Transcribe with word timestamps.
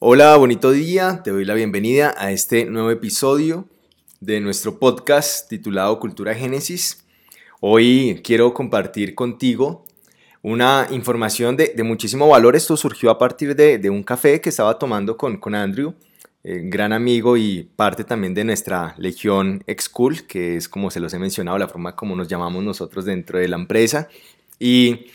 Hola, 0.00 0.36
bonito 0.36 0.70
día. 0.70 1.22
Te 1.24 1.32
doy 1.32 1.44
la 1.44 1.54
bienvenida 1.54 2.14
a 2.16 2.30
este 2.30 2.66
nuevo 2.66 2.92
episodio 2.92 3.66
de 4.20 4.38
nuestro 4.38 4.78
podcast 4.78 5.48
titulado 5.48 5.98
Cultura 5.98 6.36
Génesis. 6.36 7.04
Hoy 7.58 8.20
quiero 8.22 8.54
compartir 8.54 9.16
contigo 9.16 9.84
una 10.40 10.86
información 10.92 11.56
de, 11.56 11.74
muchísimo 11.82 12.28
valor. 12.28 12.54
Esto 12.54 12.76
surgió 12.76 13.10
a 13.10 13.18
partir 13.18 13.56
de, 13.56 13.90
un 13.90 14.04
café 14.04 14.40
que 14.40 14.50
estaba 14.50 14.78
tomando 14.78 15.16
con, 15.16 15.36
con 15.36 15.56
Andrew, 15.56 15.96
eh, 16.44 16.60
gran 16.62 16.92
amigo 16.92 17.36
y 17.36 17.68
parte 17.74 18.04
también 18.04 18.34
de 18.34 18.44
nuestra 18.44 18.94
Legión 18.98 19.64
X-Cool, 19.66 20.28
que 20.28 20.54
es 20.54 20.68
como 20.68 20.92
se 20.92 21.00
los 21.00 21.12
he 21.12 21.18
mencionado, 21.18 21.58
la 21.58 21.66
forma 21.66 21.96
como 21.96 22.14
nos 22.14 22.28
llamamos 22.28 22.62
nosotros 22.62 23.04
dentro 23.04 23.40
de 23.40 23.48
la 23.48 23.56
empresa. 23.56 24.06
Y, 24.60 25.06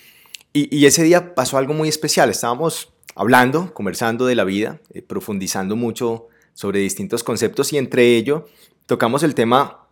y 0.52 0.86
ese 0.86 1.04
día 1.04 1.36
pasó 1.36 1.58
algo 1.58 1.74
muy 1.74 1.88
especial. 1.88 2.30
Estábamos 2.30 2.93
hablando, 3.16 3.74
conversando 3.74 4.26
de 4.26 4.36
la 4.36 4.44
vida, 4.44 4.80
eh, 4.94 5.02
profundizando 5.02 5.76
mucho 5.76 6.28
sobre 6.54 6.80
distintos 6.80 7.24
conceptos 7.24 7.74
y 7.74 7.78
entre 7.78 8.16
ello 8.16 8.48
tocamos 8.86 9.24
el 9.24 9.36
tema 9.36 9.88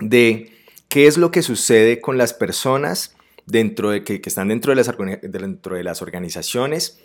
de 0.00 0.52
qué 0.88 1.06
es 1.06 1.16
lo 1.18 1.30
que 1.30 1.42
sucede 1.42 2.00
con 2.00 2.18
las 2.18 2.34
personas 2.34 3.14
dentro 3.46 3.90
de, 3.90 4.04
que, 4.04 4.20
están 4.24 4.48
dentro 4.48 4.70
de, 4.70 4.76
las, 4.76 4.90
dentro 5.22 5.76
de 5.76 5.84
las 5.84 6.02
organizaciones 6.02 6.98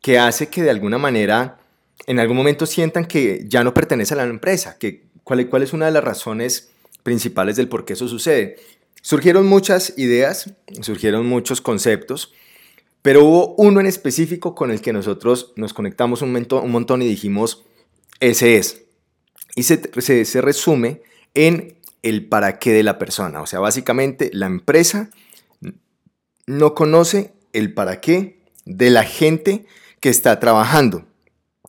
que 0.00 0.18
hace 0.18 0.48
que 0.48 0.62
de 0.62 0.70
alguna 0.70 0.98
manera 0.98 1.58
en 2.06 2.20
algún 2.20 2.36
momento 2.36 2.66
sientan 2.66 3.06
que 3.06 3.44
ya 3.46 3.64
no 3.64 3.74
pertenece 3.74 4.14
a 4.14 4.18
la 4.18 4.24
empresa, 4.24 4.78
que, 4.78 5.04
cuál, 5.24 5.48
cuál 5.48 5.62
es 5.62 5.72
una 5.72 5.86
de 5.86 5.92
las 5.92 6.04
razones 6.04 6.70
principales 7.02 7.56
del 7.56 7.68
por 7.68 7.84
qué 7.84 7.94
eso 7.94 8.08
sucede. 8.08 8.56
Surgieron 9.02 9.46
muchas 9.46 9.94
ideas, 9.96 10.52
surgieron 10.80 11.26
muchos 11.26 11.60
conceptos, 11.60 12.32
pero 13.08 13.24
hubo 13.24 13.54
uno 13.54 13.80
en 13.80 13.86
específico 13.86 14.54
con 14.54 14.70
el 14.70 14.82
que 14.82 14.92
nosotros 14.92 15.54
nos 15.56 15.72
conectamos 15.72 16.20
un, 16.20 16.30
montón, 16.30 17.00
y 17.00 17.08
dijimos, 17.08 17.64
ese 18.20 18.58
es. 18.58 18.82
Y 19.56 19.62
se, 19.62 19.80
se, 20.26 20.40
resume 20.42 21.00
en 21.32 21.78
el 22.02 22.28
para 22.28 22.58
qué 22.58 22.74
de 22.74 22.82
la 22.82 22.98
persona. 22.98 23.40
O 23.40 23.46
sea, 23.46 23.60
básicamente 23.60 24.28
la 24.34 24.44
empresa 24.44 25.08
no 26.46 26.74
conoce 26.74 27.32
el 27.54 27.72
para 27.72 28.02
qué 28.02 28.42
de 28.66 28.90
la 28.90 29.04
gente 29.04 29.64
que 30.00 30.10
está 30.10 30.38
trabajando 30.38 31.06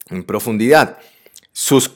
en 0.09 0.25
profundidad. 0.25 0.97
Sus, 1.53 1.93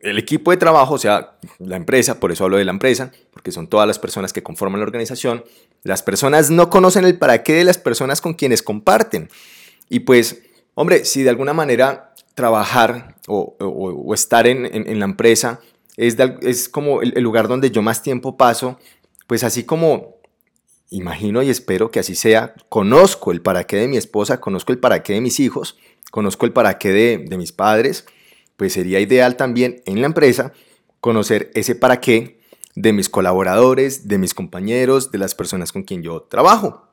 el 0.00 0.18
equipo 0.18 0.50
de 0.50 0.56
trabajo, 0.56 0.94
o 0.94 0.98
sea, 0.98 1.36
la 1.58 1.76
empresa, 1.76 2.18
por 2.18 2.32
eso 2.32 2.44
hablo 2.44 2.56
de 2.56 2.64
la 2.64 2.72
empresa, 2.72 3.12
porque 3.32 3.52
son 3.52 3.68
todas 3.68 3.86
las 3.86 3.98
personas 3.98 4.32
que 4.32 4.42
conforman 4.42 4.80
la 4.80 4.86
organización, 4.86 5.44
las 5.84 6.02
personas 6.02 6.50
no 6.50 6.70
conocen 6.70 7.04
el 7.04 7.18
para 7.18 7.42
qué 7.42 7.54
de 7.54 7.64
las 7.64 7.78
personas 7.78 8.20
con 8.20 8.34
quienes 8.34 8.62
comparten. 8.62 9.30
Y 9.88 10.00
pues, 10.00 10.42
hombre, 10.74 11.04
si 11.04 11.22
de 11.22 11.30
alguna 11.30 11.52
manera 11.52 12.14
trabajar 12.34 13.16
o, 13.28 14.12
estar 14.12 14.46
en, 14.46 14.98
la 14.98 15.04
empresa 15.04 15.60
es, 15.96 16.16
es 16.42 16.68
como 16.68 17.00
el, 17.00 17.22
lugar 17.22 17.48
donde 17.48 17.70
yo 17.70 17.80
más 17.80 18.02
tiempo 18.02 18.36
paso, 18.36 18.78
pues 19.26 19.44
así 19.44 19.64
como 19.64 20.16
imagino 20.90 21.42
y 21.42 21.50
espero 21.50 21.90
que 21.90 22.00
así 22.00 22.14
sea, 22.14 22.54
conozco 22.68 23.32
el 23.32 23.40
para 23.40 23.64
qué 23.64 23.76
de 23.76 23.88
mi 23.88 23.96
esposa, 23.96 24.40
conozco 24.40 24.72
el 24.72 24.78
para 24.78 25.02
qué 25.02 25.14
de 25.14 25.20
mis 25.20 25.40
hijos, 25.40 25.78
conozco 26.10 26.46
el 26.46 26.52
para 26.52 26.78
qué 26.78 26.92
de, 26.92 27.18
de 27.18 27.38
mis 27.38 27.52
padres, 27.52 28.06
pues 28.56 28.72
sería 28.72 29.00
ideal 29.00 29.36
también 29.36 29.82
en 29.86 30.00
la 30.00 30.06
empresa 30.06 30.52
conocer 31.00 31.50
ese 31.54 31.74
para 31.74 32.00
qué 32.00 32.40
de 32.74 32.92
mis 32.92 33.08
colaboradores, 33.08 34.06
de 34.08 34.18
mis 34.18 34.34
compañeros, 34.34 35.10
de 35.10 35.18
las 35.18 35.34
personas 35.34 35.72
con 35.72 35.82
quien 35.82 36.02
yo 36.02 36.22
trabajo. 36.22 36.86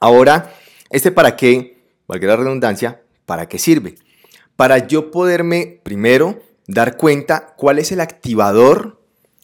Ahora, 0.00 0.54
¿este 0.90 1.10
para 1.10 1.36
qué? 1.36 1.82
Valga 2.06 2.28
la 2.28 2.36
redundancia, 2.36 3.02
¿para 3.26 3.48
qué 3.48 3.58
sirve? 3.58 3.96
Para 4.56 4.86
yo 4.86 5.10
poderme 5.10 5.80
primero 5.82 6.42
dar 6.66 6.96
cuenta 6.96 7.54
cuál 7.56 7.78
es 7.78 7.90
el 7.92 8.00
activador 8.00 9.00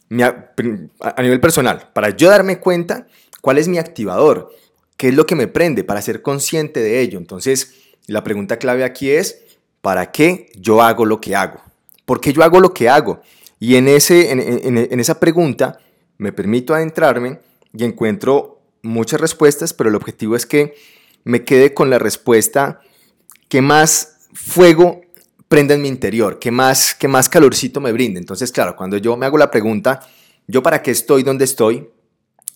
a 0.09 1.21
nivel 1.21 1.39
personal, 1.39 1.89
para 1.93 2.09
yo 2.09 2.29
darme 2.29 2.59
cuenta 2.59 3.07
cuál 3.41 3.57
es 3.57 3.67
mi 3.67 3.77
activador, 3.77 4.51
qué 4.97 5.09
es 5.09 5.15
lo 5.15 5.25
que 5.25 5.35
me 5.35 5.47
prende, 5.47 5.83
para 5.83 6.01
ser 6.01 6.21
consciente 6.21 6.79
de 6.79 6.99
ello. 6.99 7.17
Entonces, 7.17 7.75
la 8.07 8.23
pregunta 8.23 8.57
clave 8.57 8.83
aquí 8.83 9.09
es, 9.09 9.41
¿para 9.81 10.11
qué 10.11 10.51
yo 10.55 10.81
hago 10.81 11.05
lo 11.05 11.19
que 11.19 11.35
hago? 11.35 11.61
¿Por 12.05 12.21
qué 12.21 12.33
yo 12.33 12.43
hago 12.43 12.59
lo 12.59 12.73
que 12.73 12.89
hago? 12.89 13.21
Y 13.59 13.75
en, 13.75 13.87
ese, 13.87 14.31
en, 14.31 14.99
esa 14.99 15.19
pregunta 15.19 15.79
me 16.17 16.31
permito 16.31 16.73
adentrarme 16.73 17.39
y 17.73 17.83
encuentro 17.83 18.59
muchas 18.81 19.21
respuestas, 19.21 19.73
pero 19.73 19.89
el 19.89 19.95
objetivo 19.95 20.35
es 20.35 20.45
que 20.45 20.73
me 21.23 21.43
quede 21.43 21.73
con 21.73 21.89
la 21.89 21.99
respuesta 21.99 22.81
que 23.47 23.61
más 23.61 24.27
fuego 24.33 25.01
prenda 25.47 25.75
en 25.75 25.81
mi 25.81 25.89
interior, 25.89 26.39
que 26.39 26.49
más, 26.49 26.95
que 26.95 27.07
más 27.07 27.29
calorcito 27.29 27.79
me 27.81 27.91
brinde. 27.91 28.19
Entonces, 28.19 28.51
claro, 28.51 28.75
cuando 28.75 28.97
yo 28.97 29.17
me 29.17 29.25
hago 29.25 29.37
la 29.37 29.51
pregunta, 29.51 29.99
¿yo 30.47 30.63
para 30.63 30.81
qué 30.81 30.91
estoy 30.91 31.23
donde 31.23 31.45
estoy? 31.45 31.89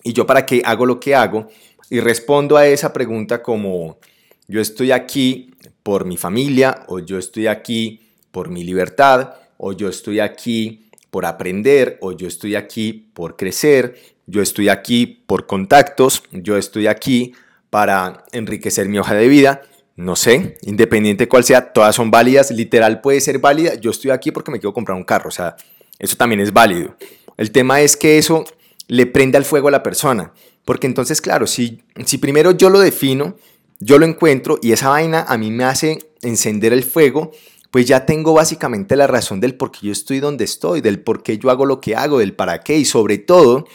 ¿Y 0.03 0.13
yo 0.13 0.25
para 0.25 0.45
qué 0.45 0.61
hago 0.65 0.85
lo 0.85 0.99
que 0.99 1.13
hago? 1.13 1.47
Y 1.89 1.99
respondo 1.99 2.57
a 2.57 2.65
esa 2.65 2.93
pregunta 2.93 3.43
como, 3.43 3.99
yo 4.47 4.61
estoy 4.61 4.91
aquí 4.91 5.54
por 5.85 6.05
mi 6.05 6.17
familia, 6.17 6.83
o 6.87 6.97
yo 6.97 7.19
estoy 7.19 7.45
aquí 7.45 8.09
por 8.31 8.49
mi 8.49 8.63
libertad, 8.63 9.35
o 9.57 9.71
yo 9.71 9.87
estoy 9.87 10.19
aquí 10.19 10.89
por 11.11 11.27
aprender 11.27 11.99
o 12.01 12.11
yo 12.11 12.27
estoy 12.27 12.55
aquí 12.55 12.91
por 13.13 13.35
crecer, 13.35 13.95
yo 14.25 14.41
estoy 14.41 14.69
aquí 14.69 15.05
por 15.05 15.45
contactos, 15.45 16.23
yo 16.31 16.57
estoy 16.57 16.87
aquí 16.87 17.33
para 17.69 18.23
enriquecer 18.31 18.89
mi 18.89 18.97
hoja 18.97 19.13
de 19.13 19.27
vida. 19.27 19.61
No 19.95 20.15
sé, 20.15 20.57
independiente 20.63 21.27
cuál 21.27 21.43
sea, 21.43 21.71
todas 21.71 21.95
son 21.95 22.09
válidas, 22.09 22.49
literal 22.49 22.99
puede 22.99 23.21
ser 23.21 23.37
válida, 23.37 23.75
yo 23.75 23.91
estoy 23.91 24.09
aquí 24.09 24.31
porque 24.31 24.49
me 24.49 24.59
quiero 24.59 24.73
comprar 24.73 24.97
un 24.97 25.03
carro, 25.03 25.27
o 25.27 25.31
sea, 25.31 25.55
eso 25.99 26.17
también 26.17 26.41
es 26.41 26.51
válido. 26.51 26.97
El 27.37 27.51
tema 27.51 27.81
es 27.81 27.95
que 27.95 28.17
eso 28.17 28.43
le 28.87 29.05
prenda 29.05 29.37
el 29.37 29.45
fuego 29.45 29.67
a 29.67 29.71
la 29.71 29.83
persona, 29.83 30.33
porque 30.65 30.87
entonces, 30.87 31.21
claro, 31.21 31.45
si, 31.45 31.83
si 32.05 32.17
primero 32.17 32.51
yo 32.51 32.71
lo 32.71 32.79
defino, 32.79 33.35
yo 33.79 33.99
lo 33.99 34.05
encuentro 34.05 34.59
y 34.61 34.71
esa 34.71 34.89
vaina 34.89 35.25
a 35.27 35.37
mí 35.37 35.51
me 35.51 35.63
hace 35.63 35.99
encender 36.21 36.73
el 36.73 36.83
fuego, 36.83 37.31
pues 37.71 37.85
ya 37.85 38.05
tengo 38.05 38.33
básicamente 38.33 38.95
la 38.95 39.07
razón 39.07 39.39
del 39.39 39.55
por 39.55 39.71
qué 39.71 39.87
yo 39.87 39.91
estoy 39.91 40.19
donde 40.19 40.45
estoy, 40.45 40.81
del 40.81 41.01
por 41.01 41.23
qué 41.23 41.37
yo 41.37 41.49
hago 41.49 41.65
lo 41.65 41.81
que 41.81 41.95
hago, 41.95 42.19
del 42.19 42.33
para 42.33 42.61
qué 42.61 42.77
y 42.77 42.85
sobre 42.85 43.17
todo 43.17 43.65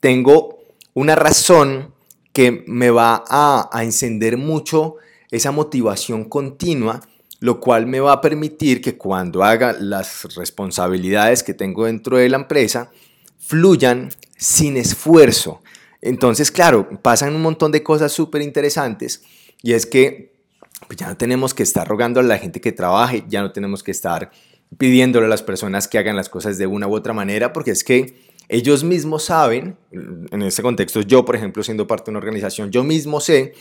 tengo 0.00 0.58
una 0.94 1.14
razón 1.14 1.92
que 2.32 2.64
me 2.66 2.90
va 2.90 3.24
a, 3.28 3.70
encender 3.82 4.36
mucho 4.36 4.96
esa 5.30 5.52
motivación 5.52 6.24
continua, 6.24 7.00
lo 7.40 7.60
cual 7.60 7.86
me 7.86 8.00
va 8.00 8.12
a 8.12 8.20
permitir 8.20 8.80
que 8.80 8.96
cuando 8.96 9.44
haga 9.44 9.72
las 9.72 10.34
responsabilidades 10.34 11.42
que 11.42 11.54
tengo 11.54 11.84
dentro 11.86 12.16
de 12.16 12.28
la 12.28 12.38
empresa, 12.38 12.90
fluyan 13.38 14.10
sin 14.36 14.76
esfuerzo. 14.76 15.60
Entonces, 16.04 16.50
claro, 16.50 16.86
pasan 17.00 17.34
un 17.34 17.40
montón 17.40 17.72
de 17.72 17.82
cosas 17.82 18.12
súper 18.12 18.42
interesantes 18.42 19.24
y 19.62 19.72
es 19.72 19.86
que 19.86 20.34
pues 20.86 20.98
ya 20.98 21.08
no 21.08 21.16
tenemos 21.16 21.54
que 21.54 21.62
estar 21.62 21.88
rogando 21.88 22.20
a 22.20 22.22
la 22.22 22.36
gente 22.36 22.60
que 22.60 22.72
trabaje, 22.72 23.24
ya 23.26 23.40
no 23.40 23.52
tenemos 23.52 23.82
que 23.82 23.90
estar 23.90 24.30
pidiéndole 24.76 25.24
a 25.24 25.30
las 25.30 25.42
personas 25.42 25.88
que 25.88 25.96
hagan 25.96 26.14
las 26.14 26.28
cosas 26.28 26.58
de 26.58 26.66
una 26.66 26.86
u 26.86 26.94
otra 26.94 27.14
manera, 27.14 27.54
porque 27.54 27.70
es 27.70 27.84
que 27.84 28.18
ellos 28.50 28.84
mismos 28.84 29.24
saben, 29.24 29.78
en 29.92 30.42
este 30.42 30.60
contexto 30.60 31.00
yo, 31.00 31.24
por 31.24 31.36
ejemplo, 31.36 31.62
siendo 31.62 31.86
parte 31.86 32.06
de 32.06 32.10
una 32.10 32.18
organización, 32.18 32.70
yo 32.70 32.84
mismo 32.84 33.20
sé 33.20 33.54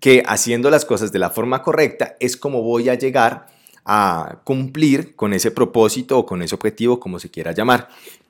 que 0.00 0.24
haciendo 0.26 0.70
las 0.70 0.84
cosas 0.84 1.12
de 1.12 1.20
la 1.20 1.30
forma 1.30 1.62
correcta 1.62 2.16
es 2.18 2.36
como 2.36 2.62
voy 2.62 2.88
a 2.88 2.94
llegar 2.94 3.46
a 3.84 4.40
cumplir 4.42 5.14
con 5.14 5.32
ese 5.32 5.52
propósito 5.52 6.18
o 6.18 6.26
con 6.26 6.42
ese 6.42 6.56
objetivo, 6.56 6.98
como 6.98 7.20
se 7.20 7.30
quiera 7.30 7.52
llamar. 7.52 7.88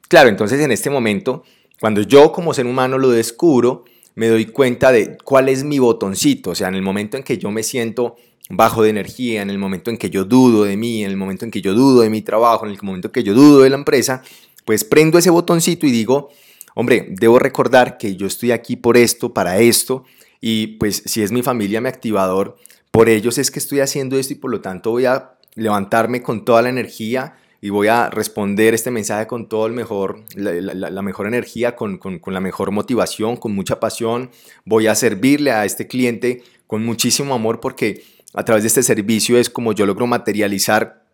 Claro, 0.08 0.28
entonces 0.28 0.60
en 0.60 0.70
este 0.70 0.90
momento, 0.90 1.44
cuando 1.80 2.02
yo 2.02 2.32
como 2.32 2.54
ser 2.54 2.66
humano 2.66 2.98
lo 2.98 3.10
descubro, 3.10 3.84
me 4.14 4.28
doy 4.28 4.46
cuenta 4.46 4.92
de 4.92 5.16
cuál 5.24 5.48
es 5.48 5.64
mi 5.64 5.78
botoncito, 5.78 6.50
o 6.50 6.54
sea, 6.54 6.68
en 6.68 6.74
el 6.74 6.82
momento 6.82 7.16
en 7.16 7.22
que 7.22 7.38
yo 7.38 7.50
me 7.50 7.62
siento 7.62 8.16
bajo 8.50 8.82
de 8.82 8.90
energía, 8.90 9.42
en 9.42 9.50
el 9.50 9.58
momento 9.58 9.90
en 9.90 9.96
que 9.96 10.10
yo 10.10 10.24
dudo 10.24 10.64
de 10.64 10.76
mí, 10.76 11.02
en 11.02 11.10
el 11.10 11.16
momento 11.16 11.44
en 11.44 11.50
que 11.50 11.60
yo 11.60 11.74
dudo 11.74 12.02
de 12.02 12.10
mi 12.10 12.22
trabajo, 12.22 12.66
en 12.66 12.72
el 12.72 12.78
momento 12.82 13.08
en 13.08 13.12
que 13.12 13.22
yo 13.22 13.34
dudo 13.34 13.62
de 13.62 13.70
la 13.70 13.76
empresa, 13.76 14.22
pues 14.64 14.84
prendo 14.84 15.18
ese 15.18 15.30
botoncito 15.30 15.86
y 15.86 15.90
digo, 15.90 16.30
hombre, 16.74 17.06
debo 17.10 17.38
recordar 17.38 17.98
que 17.98 18.16
yo 18.16 18.26
estoy 18.26 18.52
aquí 18.52 18.76
por 18.76 18.96
esto, 18.96 19.32
para 19.32 19.58
esto, 19.58 20.04
y 20.40 20.78
pues 20.78 21.02
si 21.06 21.22
es 21.22 21.32
mi 21.32 21.42
familia 21.42 21.80
mi 21.80 21.88
activador, 21.88 22.56
por 22.90 23.08
ellos 23.08 23.38
es 23.38 23.50
que 23.50 23.58
estoy 23.58 23.80
haciendo 23.80 24.18
esto 24.18 24.34
y 24.34 24.36
por 24.36 24.50
lo 24.50 24.60
tanto 24.60 24.90
voy 24.90 25.06
a 25.06 25.32
levantarme 25.54 26.22
con 26.22 26.44
toda 26.44 26.62
la 26.62 26.68
energía 26.68 27.36
y 27.64 27.70
voy 27.70 27.88
a 27.88 28.10
responder 28.10 28.74
este 28.74 28.90
mensaje 28.90 29.26
con 29.26 29.48
todo 29.48 29.66
el 29.66 29.72
mejor, 29.72 30.22
la, 30.34 31.00
mejor 31.00 31.26
energía, 31.26 31.74
con, 31.74 31.96
con, 31.96 32.18
con 32.18 32.34
la 32.34 32.40
mejor 32.40 32.72
motivación, 32.72 33.38
con 33.38 33.54
mucha 33.54 33.80
pasión. 33.80 34.30
Voy 34.66 34.86
a 34.86 34.94
servirle 34.94 35.50
a 35.50 35.64
este 35.64 35.86
cliente 35.86 36.42
con 36.66 36.84
muchísimo 36.84 37.34
amor 37.34 37.60
porque 37.60 38.04
a 38.34 38.44
través 38.44 38.64
de 38.64 38.66
este 38.66 38.82
servicio 38.82 39.38
es 39.38 39.48
como 39.48 39.72
yo 39.72 39.86
logro 39.86 40.06
materializar 40.06 41.04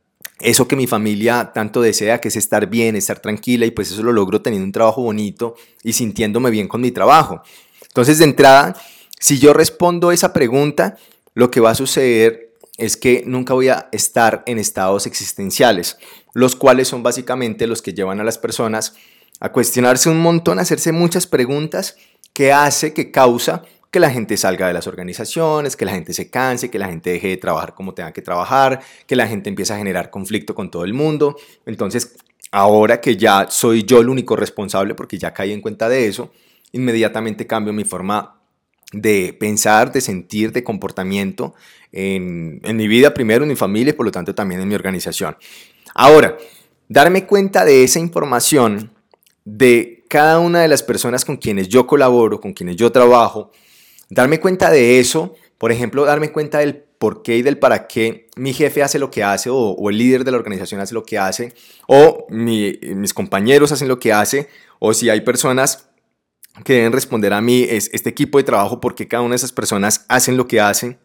eso 0.41 0.67
que 0.67 0.75
mi 0.75 0.89
familia 0.89 1.53
tanto 1.55 1.83
desea, 1.83 2.21
que 2.21 2.27
es 2.27 2.35
estar 2.35 2.67
bien, 2.69 2.97
estar 2.97 3.21
tranquila, 3.21 3.65
y 3.65 3.71
pues 3.71 3.93
eso 3.93 4.03
lo 4.03 4.13
logro 4.13 4.43
teniendo 4.43 4.67
un 4.67 4.73
trabajo 4.73 5.03
bonito 5.03 5.55
y 5.85 5.93
sintiéndome 5.93 6.51
bien 6.51 6.67
con 6.67 6.81
mi 6.81 6.91
trabajo. 6.91 7.43
Entonces, 7.87 8.19
de 8.19 8.25
entrada, 8.25 8.75
si 9.21 9.39
yo 9.39 9.53
respondo 9.53 10.11
esa 10.11 10.33
pregunta, 10.33 10.97
lo 11.35 11.49
que 11.49 11.61
va 11.61 11.71
a 11.71 11.75
suceder 11.77 12.50
es 12.81 12.97
que 12.97 13.23
nunca 13.27 13.55
voy 13.55 13.69
a 13.69 13.89
estar 13.93 14.43
en 14.47 14.59
estados 14.59 15.07
existenciales, 15.07 15.99
los 16.33 16.57
cuales 16.57 16.89
son 16.89 17.03
básicamente 17.03 17.67
los 17.67 17.83
que 17.83 17.93
llevan 17.93 18.21
a 18.21 18.25
las 18.25 18.39
personas 18.39 18.95
a 19.39 19.53
cuestionarse 19.53 20.09
un 20.09 20.21
montón, 20.21 20.59
a 20.59 20.63
hacerse 20.63 20.93
muchas 20.93 21.27
preguntas 21.27 21.97
que 22.33 22.53
hace, 22.53 22.93
que 22.93 23.11
causa 23.11 23.63
que 23.91 24.01
la 24.01 24.11
gente 24.11 24.37
salga 24.37 24.69
de 24.69 24.73
las 24.73 24.87
organizaciones, 24.87 25.77
que 25.77 25.85
la 25.85 25.93
gente 25.93 26.13
se 26.13 26.31
canse, 26.31 26.71
que 26.71 26.79
la 26.79 26.87
gente 26.87 27.11
deje 27.11 27.29
de 27.29 27.37
trabajar 27.37 27.75
como 27.75 27.93
tenga 27.93 28.13
que 28.13 28.23
trabajar, 28.23 28.81
que 29.07 29.17
la 29.17 29.27
gente 29.27 29.49
empiece 29.49 29.73
a 29.73 29.79
generar 29.79 30.11
conflicto 30.11 30.55
con 30.55 30.71
todo 30.71 30.85
el 30.85 30.95
mundo. 30.95 31.37
Entonces, 31.67 32.15
ahora 32.53 33.01
que 33.01 33.17
ya 33.17 33.47
soy 33.51 33.83
yo 33.83 34.01
el 34.01 34.09
único 34.09 34.37
responsable, 34.37 34.95
porque 34.95 35.19
ya 35.19 35.35
caí 35.35 35.53
en 35.53 35.61
cuenta 35.61 35.89
de 35.89 36.07
eso, 36.07 36.31
inmediatamente 36.73 37.47
cambio 37.47 37.73
mi 37.73 37.85
forma 37.85 38.40
de 38.93 39.37
pensar, 39.39 39.93
de 39.93 40.01
sentir, 40.01 40.53
de 40.53 40.65
comportamiento 40.65 41.55
en, 41.93 42.61
en 42.65 42.77
mi 42.77 42.89
vida 42.89 43.15
primero, 43.15 43.45
en 43.45 43.49
mi 43.49 43.57
familia 43.57 43.91
y 43.91 43.95
por 43.95 44.07
lo 44.07 44.13
tanto 44.13 44.35
también 44.35 44.61
en 44.61 44.69
mi 44.69 44.75
organización. 44.75 45.37
Ahora, 45.95 46.37
darme 46.89 47.27
cuenta 47.27 47.65
de 47.65 47.85
esa 47.85 47.99
información 47.99 48.91
de 49.45 50.05
cada 50.09 50.41
una 50.41 50.61
de 50.61 50.69
las 50.69 50.83
personas 50.83 51.25
con 51.25 51.37
quienes 51.37 51.69
yo 51.69 51.87
colaboro, 51.87 52.41
con 52.41 52.53
quienes 52.53 52.77
yo 52.77 52.91
trabajo, 52.91 53.51
darme 54.09 54.41
cuenta 54.41 54.71
de 54.71 54.99
eso, 54.99 55.35
por 55.57 55.73
ejemplo, 55.73 56.05
darme 56.05 56.33
cuenta 56.33 56.59
del 56.59 56.85
por 57.01 57.23
qué 57.23 57.37
y 57.39 57.43
del 57.43 57.59
para 57.59 57.87
qué 57.87 58.29
mi 58.37 58.53
jefe 58.53 58.83
hace 58.83 58.99
lo 58.99 59.11
que 59.11 59.23
hace 59.23 59.49
o, 59.51 59.89
el 59.89 59.97
líder 59.97 60.25
de 60.25 60.33
la 60.33 60.37
organización 60.37 60.81
hace 60.81 60.93
lo 60.93 61.05
que 61.05 61.17
hace 61.17 61.55
o 61.87 62.27
mis 62.29 63.15
compañeros 63.15 63.73
hacen 63.73 63.89
lo 63.89 63.99
que 63.99 64.13
hace 64.13 64.49
o 64.81 64.93
si 64.93 65.09
hay 65.09 65.23
personas 65.23 65.90
que 66.65 66.75
deben 66.75 66.93
responder 66.93 67.33
a 67.33 67.41
mí, 67.41 67.65
es 67.69 67.91
este 67.93 68.11
equipo 68.11 68.39
de 68.39 68.45
trabajo, 68.45 68.81
por 68.81 68.95
qué 68.95 69.09
cada 69.09 69.23
una 69.23 69.31
de 69.31 69.37
esas 69.37 69.53
personas 69.53 70.05
hacen 70.09 70.37
lo 70.37 70.47
que 70.47 70.61
hacen. 70.61 70.99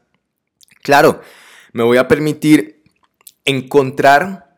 Claro, 0.81 1.21
me 1.74 1.83
voy 1.83 1.97
a 1.97 2.07
permitir 2.07 2.83
encontrar 3.45 4.56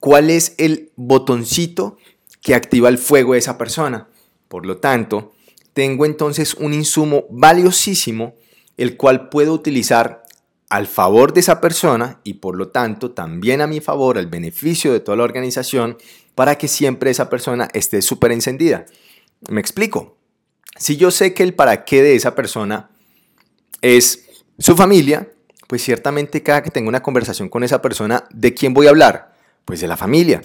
cuál 0.00 0.30
es 0.30 0.54
el 0.58 0.92
botoncito 0.96 1.98
que 2.40 2.54
activa 2.54 2.88
el 2.88 2.98
fuego 2.98 3.32
de 3.32 3.40
esa 3.40 3.58
persona. 3.58 4.08
Por 4.48 4.66
lo 4.66 4.78
tanto, 4.78 5.32
tengo 5.72 6.06
entonces 6.06 6.54
un 6.54 6.72
insumo 6.72 7.24
valiosísimo, 7.30 8.34
el 8.76 8.96
cual 8.96 9.28
puedo 9.28 9.52
utilizar 9.52 10.22
al 10.68 10.86
favor 10.86 11.32
de 11.32 11.40
esa 11.40 11.60
persona 11.60 12.20
y 12.24 12.34
por 12.34 12.56
lo 12.56 12.68
tanto 12.68 13.12
también 13.12 13.60
a 13.60 13.66
mi 13.66 13.80
favor, 13.80 14.18
al 14.18 14.26
beneficio 14.26 14.92
de 14.92 15.00
toda 15.00 15.16
la 15.16 15.24
organización, 15.24 15.96
para 16.34 16.56
que 16.56 16.68
siempre 16.68 17.10
esa 17.10 17.30
persona 17.30 17.68
esté 17.72 18.02
súper 18.02 18.32
encendida. 18.32 18.86
Me 19.48 19.60
explico. 19.60 20.16
Si 20.78 20.96
yo 20.96 21.10
sé 21.10 21.34
que 21.34 21.42
el 21.42 21.54
para 21.54 21.84
qué 21.84 22.02
de 22.02 22.14
esa 22.14 22.34
persona 22.34 22.90
es 23.80 24.26
su 24.58 24.76
familia, 24.76 25.28
pues 25.66 25.82
ciertamente 25.82 26.42
cada 26.42 26.62
que 26.62 26.70
tengo 26.70 26.88
una 26.88 27.02
conversación 27.02 27.48
con 27.48 27.64
esa 27.64 27.82
persona, 27.82 28.24
¿de 28.30 28.54
quién 28.54 28.74
voy 28.74 28.86
a 28.86 28.90
hablar? 28.90 29.34
Pues 29.64 29.80
de 29.80 29.88
la 29.88 29.96
familia. 29.96 30.42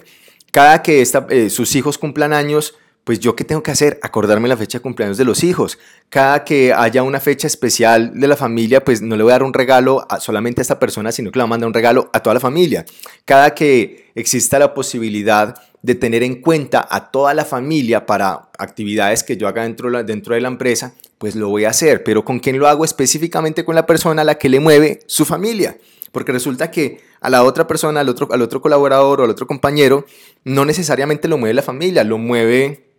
Cada 0.50 0.82
que 0.82 1.02
eh, 1.02 1.50
sus 1.50 1.74
hijos 1.76 1.98
cumplan 1.98 2.32
años, 2.32 2.74
pues 3.04 3.18
yo 3.18 3.34
qué 3.34 3.44
tengo 3.44 3.62
que 3.62 3.70
hacer? 3.72 3.98
Acordarme 4.02 4.48
la 4.48 4.56
fecha 4.56 4.78
de 4.78 4.82
cumpleaños 4.82 5.18
de 5.18 5.24
los 5.24 5.42
hijos. 5.42 5.78
Cada 6.08 6.44
que 6.44 6.72
haya 6.72 7.02
una 7.02 7.18
fecha 7.18 7.46
especial 7.46 8.12
de 8.18 8.28
la 8.28 8.36
familia, 8.36 8.84
pues 8.84 9.02
no 9.02 9.16
le 9.16 9.24
voy 9.24 9.32
a 9.32 9.34
dar 9.34 9.42
un 9.42 9.52
regalo 9.52 10.06
solamente 10.20 10.60
a 10.60 10.62
esta 10.62 10.78
persona, 10.78 11.10
sino 11.10 11.30
que 11.30 11.38
le 11.38 11.42
voy 11.42 11.48
a 11.48 11.50
mandar 11.50 11.66
un 11.66 11.74
regalo 11.74 12.10
a 12.12 12.20
toda 12.20 12.34
la 12.34 12.40
familia. 12.40 12.84
Cada 13.24 13.54
que 13.54 14.12
exista 14.14 14.58
la 14.58 14.72
posibilidad 14.72 15.54
de 15.82 15.96
tener 15.96 16.22
en 16.22 16.40
cuenta 16.40 16.86
a 16.88 17.10
toda 17.10 17.34
la 17.34 17.44
familia 17.44 18.06
para 18.06 18.50
actividades 18.56 19.24
que 19.24 19.36
yo 19.36 19.48
haga 19.48 19.64
dentro, 19.64 19.90
dentro 20.04 20.34
de 20.34 20.40
la 20.40 20.48
empresa, 20.48 20.94
pues 21.18 21.34
lo 21.34 21.48
voy 21.48 21.64
a 21.64 21.70
hacer. 21.70 22.04
Pero 22.04 22.24
¿con 22.24 22.38
quién 22.38 22.58
lo 22.58 22.68
hago? 22.68 22.84
Específicamente 22.84 23.64
con 23.64 23.74
la 23.74 23.84
persona 23.84 24.22
a 24.22 24.24
la 24.24 24.36
que 24.36 24.48
le 24.48 24.60
mueve 24.60 25.00
su 25.06 25.24
familia. 25.24 25.76
Porque 26.12 26.30
resulta 26.30 26.70
que 26.70 27.00
a 27.20 27.30
la 27.30 27.42
otra 27.42 27.66
persona, 27.66 28.00
al 28.00 28.08
otro, 28.08 28.28
al 28.30 28.42
otro 28.42 28.60
colaborador 28.60 29.20
o 29.20 29.24
al 29.24 29.30
otro 29.30 29.46
compañero, 29.46 30.04
no 30.44 30.64
necesariamente 30.64 31.26
lo 31.26 31.38
mueve 31.38 31.54
la 31.54 31.62
familia, 31.62 32.04
lo 32.04 32.18
mueve 32.18 32.91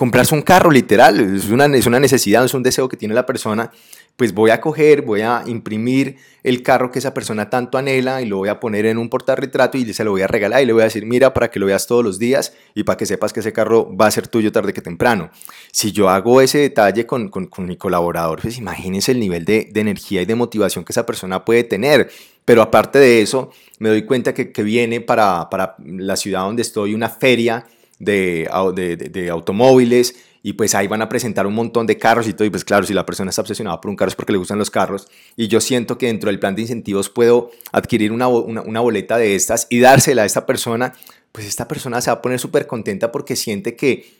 comprarse 0.00 0.34
un 0.34 0.40
carro, 0.40 0.70
literal, 0.70 1.36
es 1.36 1.50
una, 1.50 1.66
es 1.66 1.84
una 1.84 2.00
necesidad, 2.00 2.42
es 2.42 2.54
un 2.54 2.62
deseo 2.62 2.88
que 2.88 2.96
tiene 2.96 3.12
la 3.12 3.26
persona, 3.26 3.70
pues 4.16 4.32
voy 4.32 4.50
a 4.50 4.58
coger, 4.58 5.02
voy 5.02 5.20
a 5.20 5.42
imprimir 5.44 6.16
el 6.42 6.62
carro 6.62 6.90
que 6.90 7.00
esa 7.00 7.12
persona 7.12 7.50
tanto 7.50 7.76
anhela 7.76 8.22
y 8.22 8.24
lo 8.24 8.38
voy 8.38 8.48
a 8.48 8.60
poner 8.60 8.86
en 8.86 8.96
un 8.96 9.10
portarretrato 9.10 9.76
y 9.76 9.92
se 9.92 10.02
lo 10.02 10.12
voy 10.12 10.22
a 10.22 10.26
regalar 10.26 10.62
y 10.62 10.64
le 10.64 10.72
voy 10.72 10.80
a 10.80 10.84
decir, 10.86 11.04
mira, 11.04 11.34
para 11.34 11.50
que 11.50 11.58
lo 11.58 11.66
veas 11.66 11.86
todos 11.86 12.02
los 12.02 12.18
días 12.18 12.54
y 12.74 12.84
para 12.84 12.96
que 12.96 13.04
sepas 13.04 13.34
que 13.34 13.40
ese 13.40 13.52
carro 13.52 13.94
va 13.94 14.06
a 14.06 14.10
ser 14.10 14.26
tuyo 14.26 14.50
tarde 14.52 14.72
que 14.72 14.80
temprano. 14.80 15.28
Si 15.70 15.92
yo 15.92 16.08
hago 16.08 16.40
ese 16.40 16.60
detalle 16.60 17.04
con, 17.04 17.28
con, 17.28 17.48
con 17.48 17.66
mi 17.66 17.76
colaborador, 17.76 18.40
pues 18.40 18.56
imagínense 18.56 19.12
el 19.12 19.20
nivel 19.20 19.44
de, 19.44 19.68
de, 19.70 19.80
energía 19.82 20.22
y 20.22 20.24
de 20.24 20.34
motivación 20.34 20.82
que 20.82 20.92
esa 20.94 21.04
persona 21.04 21.44
puede 21.44 21.64
tener. 21.64 22.10
Pero 22.46 22.62
aparte 22.62 22.98
de 22.98 23.20
eso, 23.20 23.50
me 23.78 23.90
doy 23.90 24.06
cuenta 24.06 24.32
que, 24.32 24.50
que 24.50 24.62
viene 24.62 25.02
para, 25.02 25.50
para 25.50 25.76
la 25.78 26.16
ciudad 26.16 26.40
donde 26.40 26.62
estoy 26.62 26.94
una 26.94 27.10
feria 27.10 27.66
de, 28.00 28.96
de, 29.12 29.30
automóviles 29.30 30.16
y 30.42 30.54
pues 30.54 30.74
ahí 30.74 30.88
van 30.88 31.02
a 31.02 31.08
presentar 31.08 31.46
un 31.46 31.54
montón 31.54 31.86
de 31.86 31.98
carros 31.98 32.26
y 32.26 32.32
todo, 32.32 32.46
y 32.46 32.50
pues 32.50 32.64
claro, 32.64 32.84
si 32.86 32.94
la 32.94 33.04
persona 33.04 33.28
está 33.28 33.42
obsesionada 33.42 33.78
por 33.80 33.90
un 33.90 33.96
carro 33.96 34.08
es 34.08 34.16
porque 34.16 34.32
le 34.32 34.38
gustan 34.38 34.58
los 34.58 34.70
carros, 34.70 35.06
y 35.36 35.48
yo 35.48 35.60
siento 35.60 35.98
que 35.98 36.06
dentro 36.06 36.30
del 36.30 36.40
plan 36.40 36.54
de 36.54 36.62
incentivos 36.62 37.10
puedo 37.10 37.50
adquirir 37.72 38.10
una, 38.10 38.26
una, 38.26 38.80
boleta 38.80 39.18
de 39.18 39.34
estas 39.34 39.66
y 39.68 39.80
dársela 39.80 40.22
a 40.22 40.24
esta 40.24 40.46
persona, 40.46 40.94
pues 41.30 41.46
esta 41.46 41.68
persona 41.68 42.00
se 42.00 42.10
va 42.10 42.14
a 42.14 42.22
poner 42.22 42.40
súper 42.40 42.66
contenta 42.66 43.12
porque 43.12 43.36
siente 43.36 43.76
que, 43.76 44.10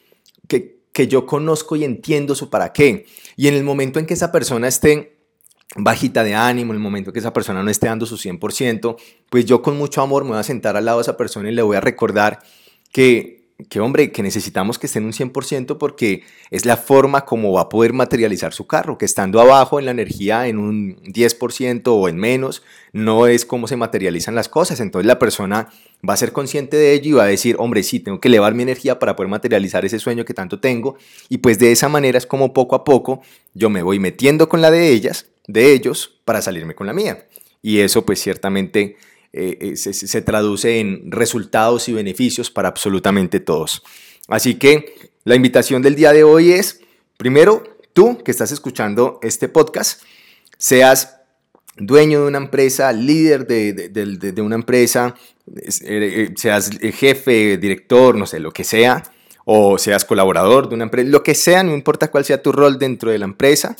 que, 0.47 0.81
que 0.93 1.09
yo 1.09 1.25
conozco 1.25 1.75
y 1.77 1.85
entiendo 1.85 2.35
su 2.35 2.51
para 2.51 2.75
qué. 2.75 3.07
Y 3.37 3.49
en 3.49 3.55
el 3.55 3.65
momento 3.65 3.99
en 3.99 4.05
que 4.05 4.13
esa 4.13 4.31
persona 4.31 4.69
esté 4.69 5.17
bajita 5.77 6.23
de 6.23 6.35
ánimo, 6.35 6.73
en 6.73 6.77
el 6.77 6.83
momento 6.83 7.13
que 7.13 7.21
esa 7.21 7.33
persona 7.33 7.63
no 7.63 7.71
esté 7.71 7.87
dando 7.87 8.05
su 8.05 8.17
100%, 8.19 8.97
pues 9.31 9.47
yo 9.47 9.63
con 9.63 9.79
mucho 9.79 10.03
amor 10.03 10.25
me 10.25 10.31
voy 10.31 10.39
a 10.39 10.43
sentar 10.43 10.77
al 10.77 10.85
lado 10.85 10.99
de 10.99 11.03
esa 11.03 11.17
persona 11.17 11.49
y 11.49 11.55
le 11.55 11.63
voy 11.63 11.77
a 11.77 11.81
recordar 11.81 12.43
que 12.93 13.40
que 13.69 13.81
hombre, 13.81 14.13
que 14.13 14.23
necesitamos 14.23 14.79
que 14.79 14.87
esté 14.87 14.99
en 14.99 15.07
un 15.07 15.13
100% 15.13 15.79
porque 15.79 16.23
es 16.51 16.65
la 16.65 16.77
forma 16.77 17.25
como 17.25 17.53
va 17.53 17.63
a 17.63 17.69
poder 17.69 17.93
materializar 17.93 18.53
su 18.53 18.67
carro, 18.67 18.99
que 18.99 19.05
estando 19.05 19.41
abajo 19.41 19.79
en 19.79 19.85
la 19.85 19.91
energía 19.91 20.47
en 20.47 20.59
un 20.59 20.97
10% 21.03 21.83
o 21.87 22.09
en 22.09 22.17
menos, 22.17 22.63
no 22.93 23.27
es 23.27 23.45
como 23.45 23.67
se 23.69 23.77
materializan 23.77 24.35
las 24.35 24.49
cosas. 24.49 24.81
Entonces 24.81 25.07
la 25.07 25.19
persona 25.19 25.69
va 26.09 26.15
a 26.15 26.17
ser 26.17 26.33
consciente 26.33 26.77
de 26.77 26.93
ello 26.95 27.11
y 27.11 27.13
va 27.13 27.25
a 27.25 27.27
decir, 27.27 27.57
hombre, 27.59 27.83
sí, 27.83 28.01
tengo 28.01 28.21
que 28.21 28.29
elevar 28.29 28.55
mi 28.55 28.63
energía 28.63 28.99
para 28.99 29.17
poder 29.17 29.31
materializar 29.31 29.85
ese 29.85 29.99
sueño 29.99 30.25
que 30.25 30.35
tanto 30.35 30.61
tengo. 30.61 30.97
Y 31.29 31.39
pues 31.39 31.59
de 31.59 31.73
esa 31.73 31.89
manera 31.89 32.19
es 32.19 32.27
como 32.27 32.53
poco 32.53 32.75
a 32.75 32.85
poco 32.85 33.23
yo 33.55 33.71
me 33.71 33.83
voy 33.83 33.99
metiendo 33.99 34.49
con 34.49 34.61
la 34.61 34.71
de 34.71 34.91
ellas, 34.91 35.27
de 35.47 35.73
ellos, 35.73 36.21
para 36.25 36.43
salirme 36.43 36.75
con 36.75 36.87
la 36.87 36.93
mía. 36.93 37.27
Y 37.63 37.81
eso 37.81 38.07
pues 38.07 38.21
ciertamente 38.21 38.97
eh, 39.33 39.59
eh, 39.61 39.77
se, 39.77 40.23
traduce 40.23 40.81
en 40.81 41.13
resultados 41.13 41.89
y 41.89 41.93
beneficios 41.93 42.51
para 42.51 42.69
absolutamente 42.69 43.39
todos. 43.39 43.83
Así 44.27 44.57
que 44.57 45.13
la 45.25 45.37
invitación 45.37 45.83
del 45.83 45.95
día 45.95 46.13
de 46.13 46.25
hoy 46.25 46.53
es, 46.53 46.81
primero, 47.17 47.63
tú 47.93 48.19
que 48.25 48.33
estás 48.33 48.51
escuchando 48.51 49.21
este 49.23 49.49
podcast, 49.49 50.03
seas 50.59 51.21
dueño 51.77 52.23
de 52.23 52.27
una 52.27 52.39
empresa, 52.39 52.93
líder 52.93 53.47
de, 53.47 54.43
una 54.43 54.57
empresa, 54.57 55.15
eh, 55.83 56.33
seas 56.37 56.71
jefe, 56.79 57.57
director, 57.57 58.17
no 58.17 58.27
sé, 58.27 58.41
lo 58.41 58.51
que 58.51 58.65
sea, 58.65 59.03
o 59.45 59.79
seas 59.79 60.05
colaborador 60.05 60.69
de 60.69 60.75
una 60.75 60.85
empresa, 60.85 61.09
lo 61.09 61.23
que 61.23 61.37
sea, 61.37 61.63
no 61.63 61.73
importa 61.73 62.11
cuál 62.11 62.25
sea 62.25 62.43
tu 62.43 62.51
rol 62.51 62.81
dentro 62.81 63.13
de 63.13 63.19
la 63.19 63.27
empresa, 63.27 63.77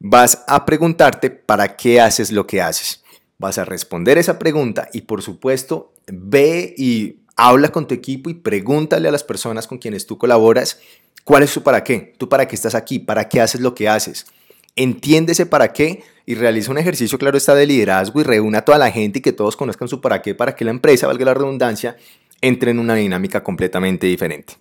vas 0.00 0.42
a 0.48 0.66
preguntarte 0.66 1.30
para 1.30 1.76
qué 1.76 2.00
haces 2.00 2.32
lo 2.32 2.46
que 2.48 2.60
haces. 2.60 3.04
Vas 3.38 3.58
a 3.58 3.64
responder 3.64 4.18
esa 4.18 4.38
pregunta 4.38 4.88
y 4.92 5.02
por 5.02 5.22
supuesto 5.22 5.92
ve 6.06 6.74
y 6.76 7.16
habla 7.36 7.68
con 7.68 7.86
tu 7.86 7.94
equipo 7.94 8.30
y 8.30 8.34
pregúntale 8.34 9.08
a 9.08 9.12
las 9.12 9.24
personas 9.24 9.66
con 9.66 9.78
quienes 9.78 10.06
tú 10.06 10.16
colaboras 10.16 10.80
cuál 11.24 11.42
es 11.42 11.50
su 11.50 11.62
para 11.62 11.84
qué, 11.84 12.14
tú 12.16 12.28
para 12.28 12.48
qué 12.48 12.54
estás 12.54 12.74
aquí, 12.74 12.98
para 12.98 13.28
qué 13.28 13.40
haces 13.40 13.60
lo 13.60 13.74
que 13.74 13.88
haces. 13.88 14.26
Entiende 14.74 15.32
ese 15.32 15.44
para 15.44 15.72
qué 15.72 16.02
y 16.24 16.34
realiza 16.34 16.70
un 16.70 16.78
ejercicio, 16.78 17.18
claro 17.18 17.36
está, 17.36 17.54
de 17.54 17.66
liderazgo 17.66 18.20
y 18.20 18.24
reúna 18.24 18.58
a 18.58 18.64
toda 18.64 18.78
la 18.78 18.90
gente 18.90 19.18
y 19.18 19.22
que 19.22 19.32
todos 19.32 19.56
conozcan 19.56 19.88
su 19.88 20.00
para 20.00 20.22
qué 20.22 20.34
para 20.34 20.54
que 20.54 20.64
la 20.64 20.70
empresa, 20.70 21.06
valga 21.06 21.24
la 21.24 21.34
redundancia, 21.34 21.96
entre 22.40 22.70
en 22.70 22.78
una 22.78 22.94
dinámica 22.94 23.42
completamente 23.42 24.06
diferente. 24.06 24.54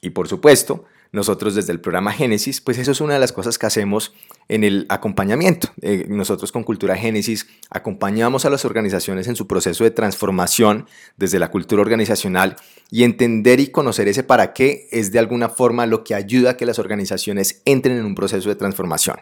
Y 0.00 0.10
por 0.10 0.28
supuesto, 0.28 0.84
nosotros 1.12 1.54
desde 1.54 1.72
el 1.72 1.80
programa 1.80 2.12
Génesis, 2.12 2.60
pues 2.60 2.78
eso 2.78 2.92
es 2.92 3.00
una 3.00 3.14
de 3.14 3.20
las 3.20 3.32
cosas 3.32 3.58
que 3.58 3.66
hacemos 3.66 4.14
en 4.48 4.64
el 4.64 4.86
acompañamiento. 4.88 5.68
Eh, 5.82 6.06
nosotros 6.08 6.52
con 6.52 6.64
Cultura 6.64 6.96
Génesis 6.96 7.46
acompañamos 7.70 8.44
a 8.44 8.50
las 8.50 8.64
organizaciones 8.64 9.28
en 9.28 9.36
su 9.36 9.46
proceso 9.46 9.84
de 9.84 9.90
transformación 9.90 10.86
desde 11.16 11.38
la 11.38 11.50
cultura 11.50 11.82
organizacional 11.82 12.56
y 12.90 13.04
entender 13.04 13.60
y 13.60 13.68
conocer 13.68 14.08
ese 14.08 14.22
para 14.22 14.52
qué 14.52 14.88
es 14.90 15.12
de 15.12 15.18
alguna 15.18 15.48
forma 15.48 15.86
lo 15.86 16.04
que 16.04 16.14
ayuda 16.14 16.50
a 16.50 16.56
que 16.56 16.66
las 16.66 16.78
organizaciones 16.78 17.62
entren 17.64 17.96
en 17.98 18.04
un 18.04 18.14
proceso 18.14 18.48
de 18.48 18.56
transformación. 18.56 19.16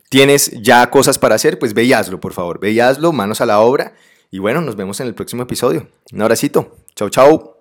tienes 0.09 0.51
ya 0.61 0.91
cosas 0.91 1.19
para 1.19 1.37
hacer, 1.37 1.59
pues 1.59 1.73
ve 1.73 1.87
por 2.21 2.35
favor. 2.35 2.61
Ve 2.61 2.75
manos 3.13 3.41
a 3.41 3.47
la 3.47 3.61
obra. 3.61 3.95
Y 4.31 4.39
bueno, 4.39 4.61
nos 4.61 4.77
vemos 4.77 5.01
en 5.01 5.07
el 5.07 5.15
próximo 5.15 5.43
episodio. 5.43 5.89
Un 6.13 6.21
abracito. 6.21 6.77
Chau, 6.95 7.09
chau. 7.09 7.52